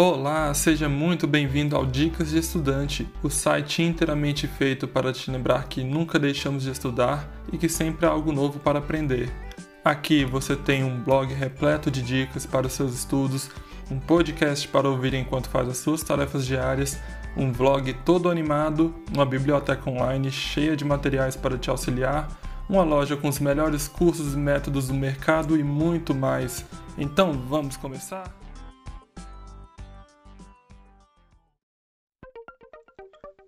Olá, 0.00 0.54
seja 0.54 0.88
muito 0.88 1.26
bem-vindo 1.26 1.74
ao 1.74 1.84
Dicas 1.84 2.30
de 2.30 2.38
Estudante, 2.38 3.04
o 3.20 3.28
site 3.28 3.82
inteiramente 3.82 4.46
feito 4.46 4.86
para 4.86 5.12
te 5.12 5.28
lembrar 5.28 5.64
que 5.64 5.82
nunca 5.82 6.20
deixamos 6.20 6.62
de 6.62 6.70
estudar 6.70 7.28
e 7.52 7.58
que 7.58 7.68
sempre 7.68 8.06
há 8.06 8.10
algo 8.10 8.30
novo 8.30 8.60
para 8.60 8.78
aprender. 8.78 9.28
Aqui 9.84 10.24
você 10.24 10.54
tem 10.54 10.84
um 10.84 11.02
blog 11.02 11.34
repleto 11.34 11.90
de 11.90 12.00
dicas 12.00 12.46
para 12.46 12.68
os 12.68 12.74
seus 12.74 12.94
estudos, 12.94 13.50
um 13.90 13.98
podcast 13.98 14.68
para 14.68 14.88
ouvir 14.88 15.14
enquanto 15.14 15.48
faz 15.48 15.68
as 15.68 15.78
suas 15.78 16.00
tarefas 16.00 16.46
diárias, 16.46 16.96
um 17.36 17.50
vlog 17.50 17.92
todo 18.04 18.30
animado, 18.30 18.94
uma 19.12 19.26
biblioteca 19.26 19.90
online 19.90 20.30
cheia 20.30 20.76
de 20.76 20.84
materiais 20.84 21.34
para 21.34 21.58
te 21.58 21.70
auxiliar, 21.70 22.28
uma 22.68 22.84
loja 22.84 23.16
com 23.16 23.26
os 23.26 23.40
melhores 23.40 23.88
cursos 23.88 24.34
e 24.34 24.36
métodos 24.36 24.86
do 24.86 24.94
mercado 24.94 25.58
e 25.58 25.64
muito 25.64 26.14
mais. 26.14 26.64
Então, 26.96 27.32
vamos 27.32 27.76
começar? 27.76 28.32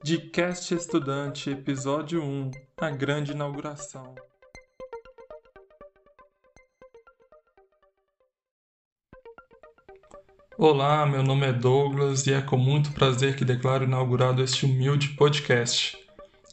Dicast 0.03 0.75
Estudante, 0.75 1.51
Episódio 1.51 2.25
1 2.25 2.51
A 2.79 2.89
Grande 2.89 3.33
Inauguração. 3.33 4.15
Olá, 10.57 11.05
meu 11.05 11.23
nome 11.23 11.47
é 11.47 11.53
Douglas 11.53 12.27
e 12.27 12.33
é 12.33 12.41
com 12.41 12.57
muito 12.57 12.93
prazer 12.93 13.37
que 13.37 13.45
declaro 13.45 13.85
inaugurado 13.85 14.43
este 14.43 14.65
humilde 14.65 15.11
podcast. 15.11 15.99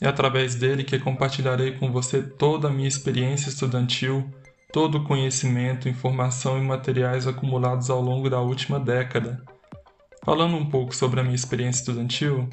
É 0.01 0.09
através 0.09 0.55
dele 0.55 0.83
que 0.83 0.99
compartilharei 0.99 1.71
com 1.71 1.89
você 1.89 2.21
toda 2.21 2.67
a 2.67 2.71
minha 2.71 2.87
experiência 2.87 3.47
estudantil, 3.47 4.29
todo 4.73 4.97
o 4.97 5.03
conhecimento, 5.05 5.87
informação 5.87 6.57
e 6.57 6.61
materiais 6.61 7.25
acumulados 7.25 7.89
ao 7.89 8.01
longo 8.01 8.29
da 8.29 8.41
última 8.41 8.77
década. 8.77 9.41
Falando 10.25 10.57
um 10.57 10.69
pouco 10.69 10.93
sobre 10.93 11.21
a 11.21 11.23
minha 11.23 11.33
experiência 11.33 11.79
estudantil, 11.79 12.49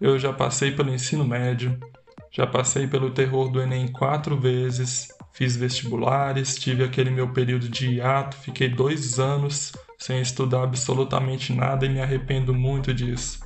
eu 0.00 0.18
já 0.18 0.32
passei 0.32 0.72
pelo 0.72 0.92
ensino 0.92 1.24
médio, 1.24 1.78
já 2.30 2.46
passei 2.46 2.86
pelo 2.86 3.10
terror 3.10 3.50
do 3.50 3.60
Enem 3.60 3.88
quatro 3.88 4.38
vezes, 4.38 5.08
fiz 5.32 5.56
vestibulares, 5.56 6.56
tive 6.56 6.84
aquele 6.84 7.10
meu 7.10 7.32
período 7.32 7.68
de 7.68 7.94
hiato, 7.94 8.36
fiquei 8.36 8.68
dois 8.68 9.18
anos 9.18 9.72
sem 9.98 10.20
estudar 10.20 10.62
absolutamente 10.62 11.52
nada 11.52 11.84
e 11.84 11.88
me 11.88 12.00
arrependo 12.00 12.54
muito 12.54 12.94
disso. 12.94 13.40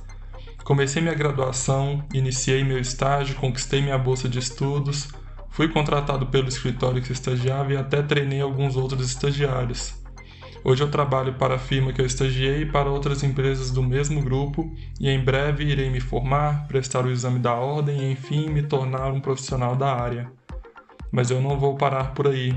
Comecei 0.63 1.01
minha 1.01 1.15
graduação, 1.15 2.07
iniciei 2.13 2.63
meu 2.63 2.79
estágio, 2.79 3.35
conquistei 3.35 3.81
minha 3.81 3.97
bolsa 3.97 4.29
de 4.29 4.39
estudos, 4.39 5.09
fui 5.49 5.67
contratado 5.67 6.27
pelo 6.27 6.47
escritório 6.47 7.01
que 7.01 7.11
estagiava 7.11 7.73
e 7.73 7.77
até 7.77 8.01
treinei 8.01 8.41
alguns 8.41 8.75
outros 8.75 9.07
estagiários. 9.09 10.02
Hoje 10.65 10.81
eu 10.81 10.89
trabalho 10.89 11.33
para 11.33 11.55
a 11.55 11.59
firma 11.59 11.91
que 11.91 11.99
eu 11.99 12.05
estagiei 12.05 12.61
e 12.61 12.65
para 12.65 12.89
outras 12.89 13.21
empresas 13.21 13.69
do 13.69 13.83
mesmo 13.83 14.21
grupo 14.21 14.73
e 14.97 15.09
em 15.09 15.21
breve 15.21 15.65
irei 15.65 15.89
me 15.89 15.99
formar, 15.99 16.67
prestar 16.69 17.05
o 17.05 17.11
exame 17.11 17.37
da 17.37 17.53
ordem 17.53 17.99
e 17.99 18.11
enfim 18.13 18.47
me 18.47 18.63
tornar 18.63 19.11
um 19.11 19.19
profissional 19.19 19.75
da 19.75 19.93
área. 19.93 20.31
Mas 21.11 21.29
eu 21.29 21.41
não 21.41 21.59
vou 21.59 21.75
parar 21.75 22.13
por 22.13 22.27
aí, 22.27 22.55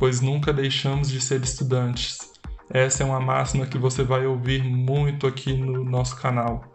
pois 0.00 0.20
nunca 0.20 0.52
deixamos 0.52 1.08
de 1.08 1.20
ser 1.20 1.42
estudantes. 1.42 2.32
Essa 2.68 3.04
é 3.04 3.06
uma 3.06 3.20
máxima 3.20 3.66
que 3.66 3.78
você 3.78 4.02
vai 4.02 4.26
ouvir 4.26 4.64
muito 4.64 5.24
aqui 5.24 5.52
no 5.52 5.84
nosso 5.84 6.16
canal. 6.16 6.72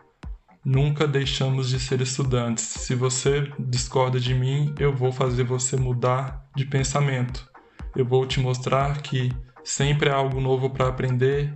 Nunca 0.63 1.05
deixamos 1.05 1.67
de 1.69 1.79
ser 1.79 1.99
estudantes. 1.99 2.63
Se 2.63 2.95
você 2.95 3.51
discorda 3.59 4.17
de 4.17 4.33
mim, 4.33 4.73
eu 4.79 4.95
vou 4.95 5.11
fazer 5.11 5.43
você 5.43 5.75
mudar 5.75 6.45
de 6.55 6.65
pensamento. 6.65 7.49
Eu 7.93 8.05
vou 8.05 8.25
te 8.25 8.39
mostrar 8.39 9.01
que 9.01 9.29
Sempre 9.63 10.09
há 10.09 10.15
algo 10.15 10.39
novo 10.39 10.69
para 10.69 10.87
aprender 10.87 11.53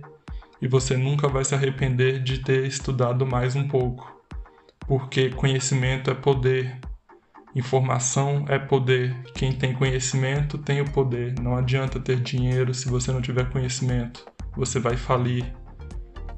e 0.60 0.68
você 0.68 0.96
nunca 0.96 1.28
vai 1.28 1.44
se 1.44 1.54
arrepender 1.54 2.22
de 2.22 2.38
ter 2.38 2.66
estudado 2.66 3.26
mais 3.26 3.56
um 3.56 3.66
pouco, 3.68 4.10
porque 4.86 5.30
conhecimento 5.30 6.10
é 6.10 6.14
poder, 6.14 6.78
informação 7.54 8.44
é 8.48 8.58
poder. 8.58 9.14
Quem 9.34 9.52
tem 9.52 9.72
conhecimento 9.72 10.58
tem 10.58 10.80
o 10.80 10.90
poder. 10.90 11.34
Não 11.40 11.56
adianta 11.56 12.00
ter 12.00 12.20
dinheiro 12.20 12.72
se 12.74 12.88
você 12.88 13.12
não 13.12 13.20
tiver 13.20 13.50
conhecimento, 13.50 14.24
você 14.56 14.78
vai 14.78 14.96
falir. 14.96 15.54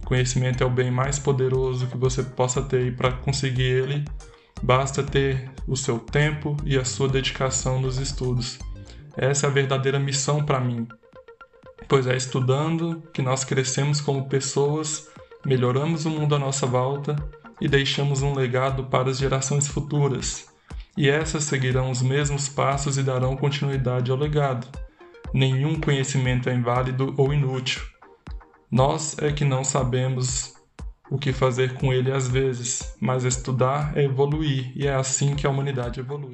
Conhecimento 0.05 0.63
é 0.63 0.67
o 0.67 0.71
bem 0.71 0.91
mais 0.91 1.19
poderoso 1.19 1.89
que 1.89 1.97
você 1.97 2.23
possa 2.23 2.63
ter 2.63 2.87
e 2.87 2.93
para 2.93 3.13
conseguir 3.13 3.63
ele, 3.63 4.05
basta 4.63 5.03
ter 5.03 5.51
o 5.67 5.77
seu 5.77 5.99
tempo 5.99 6.57
e 6.65 6.79
a 6.79 6.85
sua 6.85 7.09
dedicação 7.09 7.81
nos 7.81 7.99
estudos. 7.99 8.59
Essa 9.17 9.47
é 9.47 9.51
a 9.51 9.53
verdadeira 9.53 9.99
missão 9.99 10.45
para 10.45 10.61
mim 10.61 10.87
pois 11.89 12.07
é 12.07 12.17
estudando 12.17 13.03
que 13.13 13.23
nós 13.23 13.45
crescemos 13.45 14.01
como 14.01 14.29
pessoas, 14.29 15.09
melhoramos 15.45 16.05
o 16.05 16.11
mundo 16.11 16.35
à 16.35 16.39
nossa 16.39 16.67
volta 16.67 17.17
e 17.61 17.69
deixamos 17.69 18.23
um 18.23 18.35
legado 18.35 18.85
para 18.85 19.11
as 19.11 19.19
gerações 19.19 19.67
futuras. 19.67 20.47
E 20.97 21.09
essas 21.09 21.45
seguirão 21.45 21.91
os 21.91 22.03
mesmos 22.03 22.49
passos 22.49 22.97
e 22.97 23.03
darão 23.03 23.37
continuidade 23.37 24.11
ao 24.11 24.17
legado. 24.17 24.67
Nenhum 25.33 25.79
conhecimento 25.79 26.49
é 26.49 26.55
inválido 26.55 27.15
ou 27.17 27.33
inútil. 27.33 27.83
Nós 28.71 29.17
é 29.19 29.31
que 29.31 29.45
não 29.45 29.63
sabemos 29.63 30.55
o 31.11 31.19
que 31.19 31.33
fazer 31.33 31.75
com 31.75 31.93
ele 31.93 32.11
às 32.11 32.27
vezes, 32.27 32.97
mas 33.01 33.25
estudar 33.25 33.97
é 33.97 34.05
evoluir 34.05 34.73
e 34.75 34.87
é 34.87 34.95
assim 34.95 35.35
que 35.37 35.47
a 35.47 35.51
humanidade 35.51 36.01
evolui. 36.01 36.33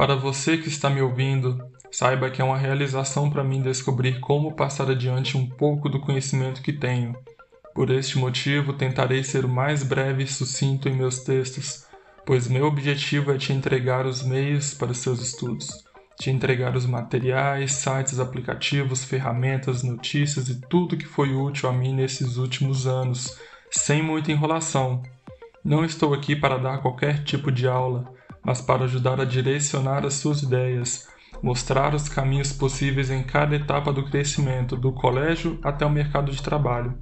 Para 0.00 0.16
você 0.16 0.56
que 0.56 0.68
está 0.68 0.88
me 0.88 1.02
ouvindo, 1.02 1.62
saiba 1.90 2.30
que 2.30 2.40
é 2.40 2.44
uma 2.44 2.56
realização 2.56 3.28
para 3.28 3.44
mim 3.44 3.60
descobrir 3.60 4.18
como 4.18 4.56
passar 4.56 4.90
adiante 4.90 5.36
um 5.36 5.46
pouco 5.46 5.90
do 5.90 6.00
conhecimento 6.00 6.62
que 6.62 6.72
tenho. 6.72 7.14
Por 7.74 7.90
este 7.90 8.16
motivo, 8.16 8.72
tentarei 8.72 9.22
ser 9.22 9.44
o 9.44 9.48
mais 9.48 9.82
breve 9.82 10.22
e 10.22 10.26
sucinto 10.26 10.88
em 10.88 10.96
meus 10.96 11.18
textos, 11.18 11.84
pois 12.24 12.48
meu 12.48 12.64
objetivo 12.64 13.30
é 13.30 13.36
te 13.36 13.52
entregar 13.52 14.06
os 14.06 14.22
meios 14.22 14.72
para 14.72 14.90
os 14.90 14.96
seus 14.96 15.20
estudos, 15.20 15.84
te 16.18 16.30
entregar 16.30 16.74
os 16.74 16.86
materiais, 16.86 17.72
sites, 17.72 18.18
aplicativos, 18.18 19.04
ferramentas, 19.04 19.82
notícias 19.82 20.48
e 20.48 20.62
tudo 20.62 20.96
que 20.96 21.04
foi 21.04 21.34
útil 21.34 21.68
a 21.68 21.74
mim 21.74 21.94
nesses 21.94 22.38
últimos 22.38 22.86
anos, 22.86 23.36
sem 23.70 24.02
muita 24.02 24.32
enrolação. 24.32 25.02
Não 25.62 25.84
estou 25.84 26.14
aqui 26.14 26.34
para 26.34 26.56
dar 26.56 26.78
qualquer 26.78 27.22
tipo 27.22 27.52
de 27.52 27.68
aula 27.68 28.18
mas 28.42 28.60
para 28.60 28.84
ajudar 28.84 29.20
a 29.20 29.24
direcionar 29.24 30.04
as 30.04 30.14
suas 30.14 30.42
ideias, 30.42 31.08
mostrar 31.42 31.94
os 31.94 32.08
caminhos 32.08 32.52
possíveis 32.52 33.10
em 33.10 33.22
cada 33.22 33.56
etapa 33.56 33.92
do 33.92 34.04
crescimento, 34.04 34.76
do 34.76 34.92
colégio 34.92 35.58
até 35.62 35.84
o 35.84 35.90
mercado 35.90 36.32
de 36.32 36.42
trabalho. 36.42 36.98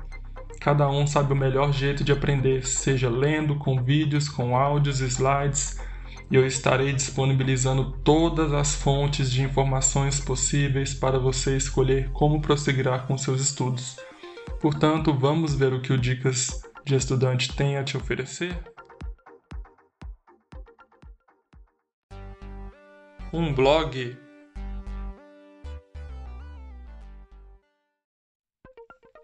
Cada 0.60 0.88
um 0.88 1.06
sabe 1.06 1.32
o 1.32 1.36
melhor 1.36 1.72
jeito 1.72 2.02
de 2.02 2.12
aprender, 2.12 2.66
seja 2.66 3.08
lendo, 3.08 3.56
com 3.56 3.82
vídeos, 3.82 4.28
com 4.28 4.56
áudios, 4.56 5.00
slides, 5.00 5.78
e 6.30 6.34
eu 6.34 6.46
estarei 6.46 6.92
disponibilizando 6.92 7.92
todas 8.04 8.52
as 8.52 8.74
fontes 8.74 9.30
de 9.30 9.42
informações 9.42 10.20
possíveis 10.20 10.92
para 10.92 11.18
você 11.18 11.56
escolher 11.56 12.10
como 12.10 12.42
prosseguirá 12.42 12.98
com 12.98 13.16
seus 13.16 13.40
estudos. 13.40 13.96
Portanto, 14.60 15.14
vamos 15.14 15.54
ver 15.54 15.72
o 15.72 15.80
que 15.80 15.92
o 15.92 15.98
Dicas 15.98 16.62
de 16.84 16.96
Estudante 16.96 17.54
tem 17.54 17.76
a 17.78 17.84
te 17.84 17.96
oferecer? 17.96 18.54
Um 23.32 23.52
blog. 23.52 24.16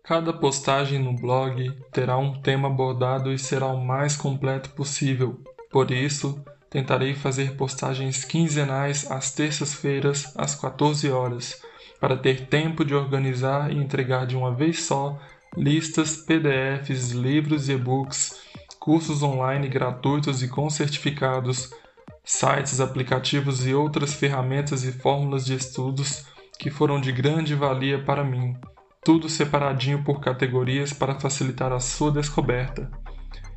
Cada 0.02 0.32
postagem 0.34 0.98
no 0.98 1.14
blog 1.14 1.70
terá 1.90 2.18
um 2.18 2.40
tema 2.42 2.68
abordado 2.68 3.32
e 3.32 3.38
será 3.38 3.66
o 3.68 3.82
mais 3.82 4.16
completo 4.16 4.70
possível. 4.70 5.40
Por 5.70 5.90
isso, 5.90 6.44
tentarei 6.68 7.14
fazer 7.14 7.56
postagens 7.56 8.24
quinzenais 8.24 9.10
às 9.10 9.32
terças-feiras 9.32 10.36
às 10.36 10.54
14 10.54 11.10
horas, 11.10 11.62
para 11.98 12.16
ter 12.16 12.48
tempo 12.48 12.84
de 12.84 12.94
organizar 12.94 13.72
e 13.72 13.78
entregar 13.78 14.26
de 14.26 14.36
uma 14.36 14.54
vez 14.54 14.82
só 14.84 15.18
listas, 15.56 16.16
PDFs, 16.16 17.12
livros 17.12 17.70
e 17.70 17.72
e-books, 17.72 18.42
cursos 18.78 19.22
online 19.22 19.68
gratuitos 19.68 20.42
e 20.42 20.48
com 20.48 20.68
certificados 20.68 21.72
sites, 22.24 22.80
aplicativos 22.80 23.66
e 23.66 23.74
outras 23.74 24.14
ferramentas 24.14 24.82
e 24.82 24.90
fórmulas 24.90 25.44
de 25.44 25.54
estudos 25.54 26.24
que 26.58 26.70
foram 26.70 26.98
de 27.00 27.12
grande 27.12 27.54
valia 27.54 28.02
para 28.02 28.24
mim, 28.24 28.56
tudo 29.04 29.28
separadinho 29.28 30.02
por 30.02 30.20
categorias 30.20 30.92
para 30.92 31.20
facilitar 31.20 31.70
a 31.72 31.78
sua 31.78 32.10
descoberta. 32.10 32.90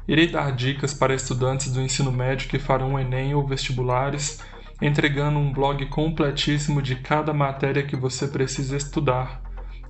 Irei 0.06 0.28
dar 0.28 0.52
dicas 0.52 0.94
para 0.94 1.16
estudantes 1.16 1.72
do 1.72 1.82
ensino 1.82 2.12
médio 2.12 2.50
que 2.50 2.60
farão 2.60 3.00
Enem 3.00 3.34
ou 3.34 3.48
vestibulares, 3.48 4.42
entregando 4.82 5.40
um 5.40 5.52
blog 5.52 5.86
completíssimo 5.88 6.82
de 6.82 6.96
cada 6.98 7.34
matéria 7.34 7.84
que 7.84 7.96
você 7.96 8.28
precisa 8.28 8.76
estudar, 8.76 9.42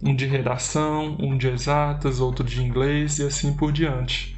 um 0.04 0.16
de 0.16 0.26
redação, 0.26 1.18
um 1.20 1.38
de 1.38 1.48
exatas, 1.48 2.20
outro 2.20 2.46
de 2.46 2.64
inglês 2.64 3.20
e 3.20 3.24
assim 3.24 3.56
por 3.56 3.72
diante. 3.72 4.38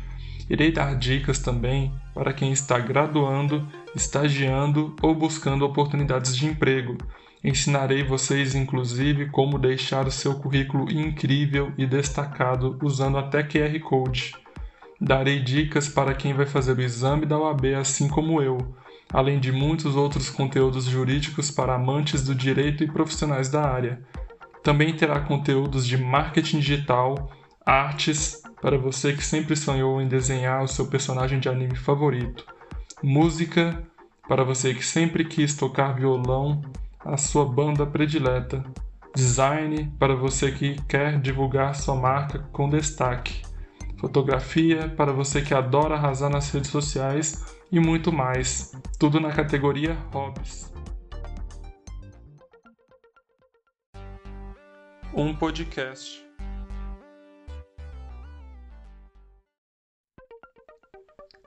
Irei 0.49 0.71
dar 0.71 0.95
dicas 0.95 1.39
também 1.39 1.93
para 2.13 2.33
quem 2.33 2.51
está 2.51 2.79
graduando, 2.79 3.67
estagiando 3.95 4.95
ou 5.01 5.15
buscando 5.15 5.65
oportunidades 5.65 6.35
de 6.35 6.45
emprego, 6.45 6.97
Ensinarei 7.41 8.03
vocês, 8.03 8.53
inclusive, 8.53 9.27
como 9.27 9.57
deixar 9.57 10.05
o 10.05 10.11
seu 10.11 10.35
currículo 10.35 10.91
incrível 10.91 11.71
e 11.77 11.85
destacado 11.85 12.77
usando 12.83 13.17
até 13.17 13.41
QR 13.41 13.79
Code. 13.79 14.35
Darei 14.99 15.39
dicas 15.39 15.87
para 15.87 16.13
quem 16.13 16.33
vai 16.33 16.45
fazer 16.45 16.77
o 16.77 16.81
exame 16.81 17.25
da 17.25 17.39
OAB 17.39 17.75
assim 17.79 18.09
como 18.09 18.41
eu, 18.41 18.57
além 19.13 19.39
de 19.39 19.53
muitos 19.53 19.95
outros 19.95 20.29
conteúdos 20.29 20.83
jurídicos 20.83 21.49
para 21.49 21.75
amantes 21.75 22.25
do 22.25 22.35
direito 22.35 22.83
e 22.83 22.91
profissionais 22.91 23.47
da 23.47 23.63
área. 23.63 24.01
Também 24.61 24.93
terá 24.93 25.21
conteúdos 25.21 25.87
de 25.87 25.97
marketing 25.97 26.59
digital, 26.59 27.31
artes, 27.65 28.43
para 28.61 28.77
você 28.77 29.13
que 29.13 29.23
sempre 29.23 29.55
sonhou 29.55 30.01
em 30.01 30.09
desenhar 30.09 30.61
o 30.61 30.67
seu 30.67 30.87
personagem 30.87 31.39
de 31.39 31.47
anime 31.47 31.77
favorito, 31.77 32.45
música, 33.01 33.83
para 34.27 34.43
você 34.43 34.73
que 34.73 34.85
sempre 34.85 35.25
quis 35.25 35.55
tocar 35.55 35.93
violão, 35.93 36.61
a 36.99 37.17
sua 37.17 37.45
banda 37.45 37.85
predileta, 37.85 38.63
design, 39.15 39.91
para 39.97 40.15
você 40.15 40.51
que 40.51 40.75
quer 40.83 41.19
divulgar 41.19 41.75
sua 41.75 41.95
marca 41.95 42.39
com 42.51 42.69
destaque, 42.69 43.41
fotografia, 43.97 44.89
para 44.89 45.11
você 45.11 45.41
que 45.41 45.53
adora 45.53 45.95
arrasar 45.95 46.29
nas 46.29 46.51
redes 46.51 46.69
sociais 46.69 47.43
e 47.71 47.79
muito 47.79 48.11
mais, 48.11 48.71
tudo 48.99 49.19
na 49.19 49.31
categoria 49.31 49.93
Hobbies. 50.11 50.71
Um 55.13 55.35
podcast. 55.35 56.28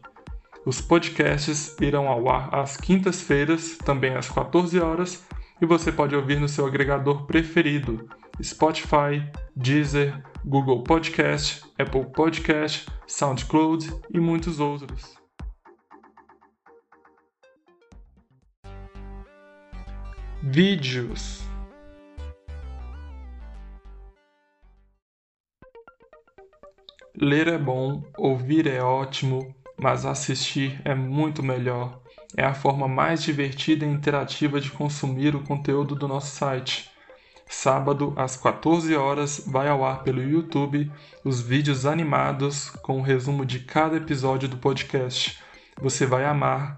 Os 0.67 0.81
podcasts 0.81 1.77
irão 1.81 2.09
ao 2.09 2.29
ar 2.29 2.53
às 2.55 2.77
quintas-feiras, 2.77 3.79
também 3.79 4.17
às 4.17 4.29
14 4.29 4.81
horas, 4.81 5.25
e 5.61 5.67
você 5.67 5.93
pode 5.93 6.17
ouvir 6.17 6.41
no 6.41 6.49
seu 6.49 6.67
agregador 6.67 7.27
preferido: 7.27 8.09
Spotify, 8.43 9.25
Deezer, 9.55 10.21
Google 10.45 10.83
Podcast, 10.83 11.63
Apple 11.79 12.07
Podcast, 12.07 12.89
SoundCloud 13.07 13.89
e 14.13 14.19
muitos 14.19 14.59
outros. 14.59 15.15
Vídeos 20.43 21.54
Ler 27.25 27.49
é 27.49 27.57
bom, 27.57 28.03
ouvir 28.19 28.67
é 28.67 28.83
ótimo, 28.83 29.55
mas 29.79 30.05
assistir 30.05 30.79
é 30.85 30.95
muito 30.95 31.43
melhor. 31.43 31.99
É 32.37 32.45
a 32.45 32.53
forma 32.53 32.87
mais 32.87 33.23
divertida 33.23 33.87
e 33.87 33.89
interativa 33.89 34.61
de 34.61 34.71
consumir 34.71 35.35
o 35.35 35.43
conteúdo 35.43 35.95
do 35.95 36.07
nosso 36.07 36.37
site. 36.37 36.91
Sábado, 37.49 38.13
às 38.15 38.37
14 38.37 38.95
horas, 38.95 39.43
vai 39.47 39.69
ao 39.69 39.83
ar 39.83 40.03
pelo 40.03 40.23
YouTube 40.23 40.93
os 41.25 41.41
vídeos 41.41 41.87
animados 41.87 42.69
com 42.69 42.97
o 42.97 42.99
um 42.99 43.03
resumo 43.03 43.47
de 43.47 43.61
cada 43.61 43.97
episódio 43.97 44.47
do 44.47 44.59
podcast. 44.59 45.39
Você 45.81 46.05
vai 46.05 46.27
amar. 46.27 46.77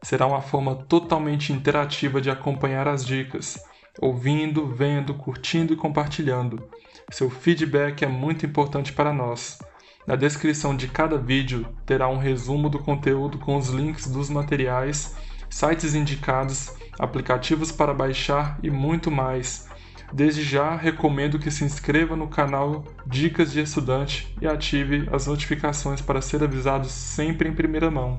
Será 0.00 0.28
uma 0.28 0.40
forma 0.40 0.76
totalmente 0.76 1.52
interativa 1.52 2.20
de 2.20 2.30
acompanhar 2.30 2.86
as 2.86 3.04
dicas, 3.04 3.60
ouvindo, 4.00 4.64
vendo, 4.64 5.12
curtindo 5.12 5.72
e 5.72 5.76
compartilhando. 5.76 6.70
Seu 7.10 7.28
feedback 7.28 8.04
é 8.04 8.06
muito 8.06 8.46
importante 8.46 8.92
para 8.92 9.12
nós. 9.12 9.58
Na 10.08 10.16
descrição 10.16 10.74
de 10.74 10.88
cada 10.88 11.18
vídeo 11.18 11.68
terá 11.84 12.08
um 12.08 12.16
resumo 12.16 12.70
do 12.70 12.78
conteúdo 12.78 13.36
com 13.36 13.58
os 13.58 13.68
links 13.68 14.06
dos 14.06 14.30
materiais, 14.30 15.14
sites 15.50 15.94
indicados, 15.94 16.74
aplicativos 16.98 17.70
para 17.70 17.92
baixar 17.92 18.58
e 18.62 18.70
muito 18.70 19.10
mais. 19.10 19.68
Desde 20.10 20.42
já 20.42 20.74
recomendo 20.74 21.38
que 21.38 21.50
se 21.50 21.62
inscreva 21.62 22.16
no 22.16 22.26
canal 22.26 22.86
Dicas 23.06 23.52
de 23.52 23.60
Estudante 23.60 24.34
e 24.40 24.46
ative 24.46 25.06
as 25.12 25.26
notificações 25.26 26.00
para 26.00 26.22
ser 26.22 26.42
avisado 26.42 26.88
sempre 26.88 27.46
em 27.46 27.52
primeira 27.52 27.90
mão. 27.90 28.18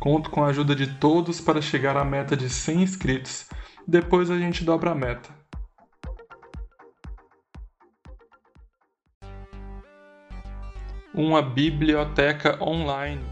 Conto 0.00 0.30
com 0.30 0.42
a 0.42 0.48
ajuda 0.48 0.74
de 0.74 0.88
todos 0.94 1.40
para 1.40 1.62
chegar 1.62 1.96
à 1.96 2.04
meta 2.04 2.36
de 2.36 2.50
100 2.50 2.82
inscritos. 2.82 3.46
Depois 3.86 4.32
a 4.32 4.36
gente 4.36 4.64
dobra 4.64 4.90
a 4.90 4.94
meta. 4.96 5.39
Uma 11.20 11.42
biblioteca 11.42 12.58
online. 12.64 13.22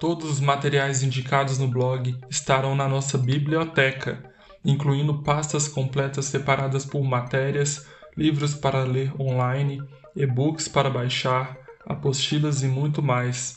Todos 0.00 0.28
os 0.28 0.40
materiais 0.40 1.04
indicados 1.04 1.56
no 1.56 1.68
blog 1.68 2.18
estarão 2.28 2.74
na 2.74 2.88
nossa 2.88 3.16
biblioteca, 3.16 4.20
incluindo 4.64 5.22
pastas 5.22 5.68
completas 5.68 6.24
separadas 6.24 6.84
por 6.84 7.04
matérias, 7.04 7.86
livros 8.16 8.56
para 8.56 8.82
ler 8.82 9.12
online, 9.20 9.80
e-books 10.16 10.66
para 10.66 10.90
baixar, 10.90 11.56
apostilas 11.86 12.64
e 12.64 12.66
muito 12.66 13.00
mais. 13.00 13.54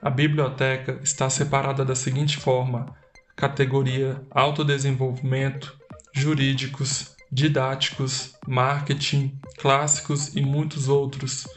A 0.00 0.10
biblioteca 0.10 1.00
está 1.02 1.28
separada 1.28 1.84
da 1.84 1.96
seguinte 1.96 2.36
forma: 2.36 2.86
categoria 3.34 4.22
Autodesenvolvimento, 4.30 5.76
Jurídicos, 6.14 7.16
didáticos, 7.32 8.34
marketing, 8.46 9.40
clássicos 9.56 10.36
e 10.36 10.42
muitos 10.42 10.88
outros. 10.88 11.48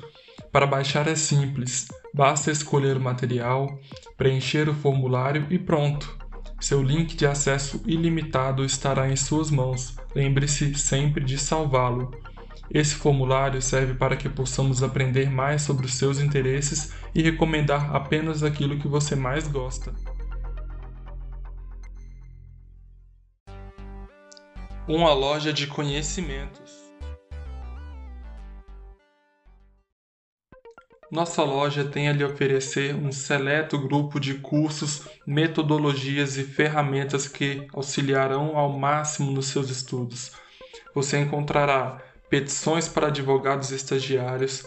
Para 0.50 0.66
baixar 0.66 1.06
é 1.06 1.16
simples, 1.16 1.90
basta 2.14 2.50
escolher 2.50 2.96
o 2.96 3.02
material, 3.02 3.78
preencher 4.18 4.70
o 4.70 4.74
formulário 4.74 5.46
e 5.50 5.60
pronto. 5.60 6.18
Seu 6.62 6.82
link 6.82 7.18
de 7.18 7.28
acesso 7.28 7.82
ilimitado 7.86 8.64
estará 8.64 9.12
em 9.12 9.18
suas 9.18 9.52
mãos. 9.52 9.98
Lembre-se 10.16 10.74
sempre 10.76 11.26
de 11.26 11.38
salvá-lo. 11.38 12.10
Esse 12.72 12.96
formulário 12.96 13.62
serve 13.62 13.96
para 13.96 14.16
que 14.16 14.30
possamos 14.30 14.82
aprender 14.82 15.30
mais 15.30 15.62
sobre 15.62 15.86
os 15.86 15.94
seus 15.96 16.20
interesses 16.20 16.94
e 17.14 17.22
recomendar 17.22 17.94
apenas 17.94 18.44
aquilo 18.44 18.80
que 18.80 18.88
você 18.88 19.14
mais 19.14 19.46
gosta. 19.46 19.94
Uma 24.88 25.12
loja 25.14 25.52
de 25.52 25.66
conhecimentos. 25.66 26.86
Nossa 31.12 31.44
loja 31.44 31.86
tem 31.86 32.10
a 32.10 32.14
lhe 32.14 32.24
oferecer 32.24 32.94
um 32.94 33.12
seleto 33.12 33.80
grupo 33.80 34.20
de 34.20 34.36
cursos, 34.36 35.08
metodologias 35.26 36.38
e 36.38 36.44
ferramentas 36.44 37.28
que 37.28 37.68
auxiliarão 37.74 38.58
ao 38.58 38.78
máximo 38.78 39.32
nos 39.32 39.48
seus 39.48 39.70
estudos. 39.70 40.32
Você 40.94 41.18
encontrará 41.18 42.02
petições 42.30 42.88
para 42.88 43.08
advogados 43.08 43.72
estagiários, 43.72 44.66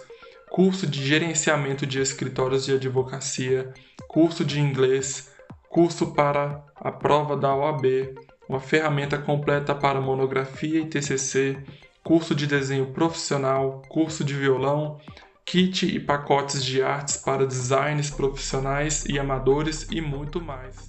curso 0.50 0.86
de 0.86 1.04
gerenciamento 1.06 1.86
de 1.86 2.00
escritórios 2.00 2.64
de 2.64 2.74
advocacia, 2.74 3.72
curso 4.08 4.44
de 4.44 4.60
inglês, 4.60 5.30
curso 5.68 6.12
para 6.14 6.64
a 6.74 6.90
prova 6.90 7.36
da 7.36 7.54
OAB, 7.54 8.14
uma 8.48 8.60
ferramenta 8.60 9.18
completa 9.18 9.74
para 9.74 10.00
monografia 10.00 10.80
e 10.80 10.86
TCC, 10.86 11.58
curso 12.02 12.34
de 12.34 12.46
desenho 12.46 12.86
profissional, 12.86 13.82
curso 13.88 14.24
de 14.24 14.34
violão, 14.34 14.98
kit 15.44 15.86
e 15.86 16.00
pacotes 16.00 16.64
de 16.64 16.82
artes 16.82 17.16
para 17.16 17.46
designs 17.46 18.10
profissionais 18.10 19.04
e 19.04 19.18
amadores 19.18 19.86
e 19.90 20.00
muito 20.00 20.40
mais. 20.40 20.88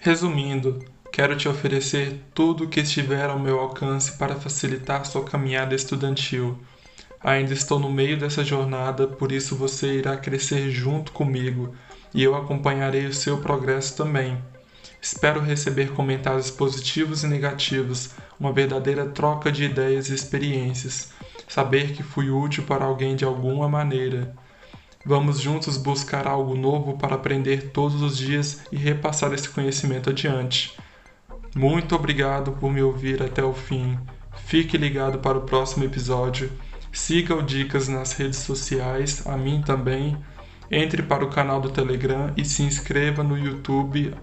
Resumindo, 0.00 0.84
quero 1.12 1.36
te 1.36 1.48
oferecer 1.48 2.20
tudo 2.34 2.64
o 2.64 2.68
que 2.68 2.80
estiver 2.80 3.30
ao 3.30 3.38
meu 3.38 3.60
alcance 3.60 4.18
para 4.18 4.34
facilitar 4.34 5.06
sua 5.06 5.24
caminhada 5.24 5.76
estudantil. 5.76 6.58
Ainda 7.22 7.52
estou 7.52 7.78
no 7.78 7.88
meio 7.88 8.18
dessa 8.18 8.42
jornada, 8.42 9.06
por 9.06 9.30
isso 9.30 9.54
você 9.54 9.98
irá 9.98 10.16
crescer 10.16 10.70
junto 10.70 11.12
comigo 11.12 11.72
e 12.12 12.20
eu 12.20 12.34
acompanharei 12.34 13.06
o 13.06 13.14
seu 13.14 13.38
progresso 13.38 13.96
também. 13.96 14.42
Espero 15.02 15.40
receber 15.40 15.90
comentários 15.94 16.48
positivos 16.48 17.24
e 17.24 17.26
negativos, 17.26 18.10
uma 18.38 18.52
verdadeira 18.52 19.04
troca 19.04 19.50
de 19.50 19.64
ideias 19.64 20.08
e 20.08 20.14
experiências, 20.14 21.10
saber 21.48 21.92
que 21.92 22.04
fui 22.04 22.30
útil 22.30 22.62
para 22.62 22.84
alguém 22.84 23.16
de 23.16 23.24
alguma 23.24 23.68
maneira. 23.68 24.32
Vamos 25.04 25.40
juntos 25.40 25.76
buscar 25.76 26.28
algo 26.28 26.54
novo 26.54 26.96
para 26.96 27.16
aprender 27.16 27.72
todos 27.72 28.00
os 28.00 28.16
dias 28.16 28.62
e 28.70 28.76
repassar 28.76 29.32
esse 29.32 29.48
conhecimento 29.48 30.08
adiante. 30.08 30.78
Muito 31.52 31.96
obrigado 31.96 32.52
por 32.52 32.70
me 32.70 32.80
ouvir 32.80 33.24
até 33.24 33.42
o 33.42 33.52
fim. 33.52 33.98
Fique 34.46 34.78
ligado 34.78 35.18
para 35.18 35.36
o 35.36 35.42
próximo 35.42 35.84
episódio. 35.84 36.48
Siga 36.92 37.34
o 37.34 37.42
Dicas 37.42 37.88
nas 37.88 38.12
redes 38.12 38.38
sociais, 38.38 39.26
a 39.26 39.36
mim 39.36 39.62
também. 39.66 40.16
Entre 40.70 41.02
para 41.02 41.24
o 41.24 41.28
canal 41.28 41.60
do 41.60 41.70
Telegram 41.70 42.32
e 42.36 42.44
se 42.44 42.62
inscreva 42.62 43.24
no 43.24 43.36
YouTube 43.36 44.14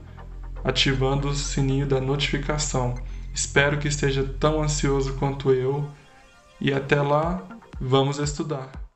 ativando 0.63 1.29
o 1.29 1.35
sininho 1.35 1.87
da 1.87 2.01
notificação. 2.01 2.95
Espero 3.33 3.77
que 3.77 3.87
esteja 3.87 4.23
tão 4.39 4.61
ansioso 4.61 5.15
quanto 5.15 5.51
eu. 5.51 5.87
E 6.59 6.73
até 6.73 7.01
lá, 7.01 7.41
vamos 7.79 8.19
estudar. 8.19 8.88